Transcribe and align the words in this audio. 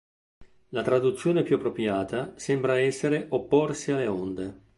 La 0.69 0.81
traduzione 0.81 1.43
più 1.43 1.57
appropriata 1.57 2.33
sembra 2.35 2.79
essere 2.79 3.27
"opporsi 3.29 3.91
alle 3.91 4.07
onde". 4.07 4.59